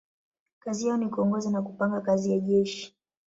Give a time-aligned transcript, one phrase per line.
[0.59, 2.95] Kazi yao ni kuongoza na kupanga kazi ya jeshi.